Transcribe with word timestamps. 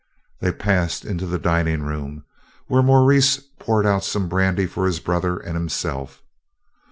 They 0.39 0.51
passed 0.51 1.05
into 1.05 1.27
the 1.27 1.37
dining 1.37 1.83
room, 1.83 2.23
where 2.65 2.81
Maurice 2.81 3.37
poured 3.59 3.85
out 3.85 4.03
some 4.03 4.27
brandy 4.27 4.65
for 4.65 4.87
his 4.87 4.99
brother 4.99 5.37
and 5.37 5.53
himself. 5.53 6.23